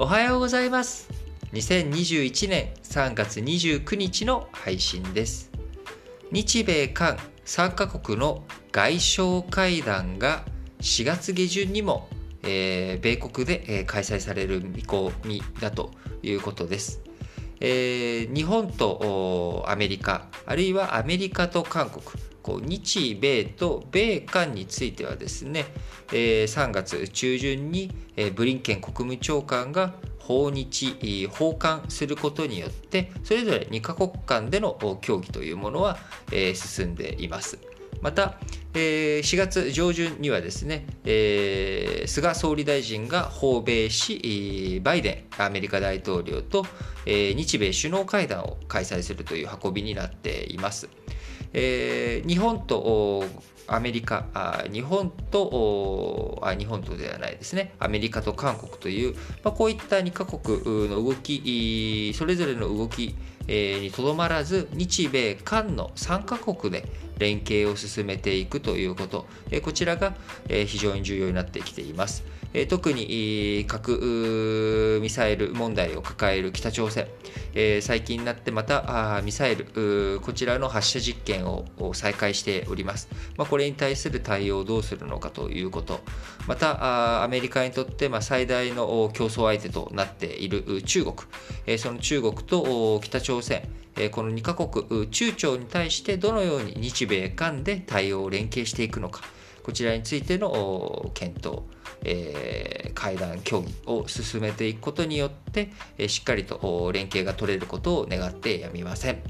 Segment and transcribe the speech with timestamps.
[0.00, 1.10] おはようございます
[1.54, 5.50] 2021年3月29日の配信です
[6.30, 10.44] 日米韓3カ国の外相会談が
[10.80, 12.08] 4月下旬にも、
[12.44, 15.90] えー、米国で、え、開催される見込みだと
[16.22, 17.00] いうことです。
[17.58, 22.04] えー、日本とアメリカあるいはアメリカと韓国
[22.42, 25.66] こう日米と米韓についてはですね、
[26.12, 35.96] えー、3月中旬に、えー、ブリンケン国務長官が訪日訪韓することによってそれぞれ2カ国間での協議というものは、
[36.30, 37.58] えー、進んでいます。
[38.00, 38.38] また、
[38.74, 46.64] えー、4月上旬にはですね、えー、菅総理大臣が訪米し、バイデンアメリカ大統領と、
[47.06, 50.88] えー、日米首脳会談を開催するという運びになっています。
[51.52, 53.24] えー、日本と
[53.68, 57.74] アメリカあ日本とあ日本とではないですね。
[57.78, 63.14] アメリカと韓国という、まあ、こういった2カ国の動きそれぞれの動き
[63.46, 66.86] にとどまらず日米韓の3カ国で
[67.18, 69.26] 連携を進めていくということ。
[69.62, 70.14] こちらが
[70.48, 72.24] 非常に重要になってきています。
[72.70, 77.06] 特に核ミサイル問題を抱える北朝鮮、
[77.82, 85.98] 最近になってまたミサイルこちらの発射実験を再開しております、ここれに対する対応をどうするのかということ。
[86.46, 91.76] またアメリカにとって最大の競争相手となっている中国。
[91.76, 93.68] その中国と北朝鮮。
[94.12, 99.22] この2カ国中朝に対してどのように日米韓で対応を連携していくのか。
[99.64, 101.62] こちらについての検討
[102.04, 109.20] えー、会談協議を進めていくことによって、え、しっかりと連携が取れることを願ってやみません。